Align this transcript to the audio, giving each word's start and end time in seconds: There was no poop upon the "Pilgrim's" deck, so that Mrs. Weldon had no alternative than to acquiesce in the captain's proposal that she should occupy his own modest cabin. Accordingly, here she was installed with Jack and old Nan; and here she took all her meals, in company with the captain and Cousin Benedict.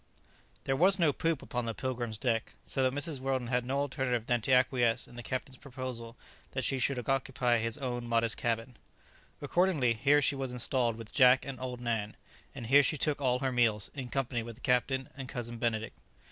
There 0.63 0.75
was 0.75 0.97
no 0.97 1.13
poop 1.13 1.43
upon 1.43 1.65
the 1.65 1.75
"Pilgrim's" 1.75 2.17
deck, 2.17 2.55
so 2.65 2.81
that 2.81 2.95
Mrs. 2.99 3.19
Weldon 3.19 3.49
had 3.49 3.63
no 3.67 3.81
alternative 3.81 4.25
than 4.25 4.41
to 4.41 4.51
acquiesce 4.51 5.07
in 5.07 5.15
the 5.15 5.21
captain's 5.21 5.57
proposal 5.57 6.17
that 6.53 6.63
she 6.63 6.79
should 6.79 6.97
occupy 7.07 7.59
his 7.59 7.77
own 7.77 8.07
modest 8.07 8.35
cabin. 8.35 8.77
Accordingly, 9.43 9.93
here 9.93 10.19
she 10.19 10.33
was 10.35 10.53
installed 10.53 10.95
with 10.95 11.13
Jack 11.13 11.45
and 11.45 11.59
old 11.59 11.79
Nan; 11.81 12.17
and 12.55 12.65
here 12.65 12.81
she 12.81 12.97
took 12.97 13.21
all 13.21 13.37
her 13.41 13.51
meals, 13.51 13.91
in 13.93 14.07
company 14.09 14.41
with 14.41 14.55
the 14.55 14.61
captain 14.61 15.07
and 15.15 15.29
Cousin 15.29 15.59
Benedict. 15.59 15.95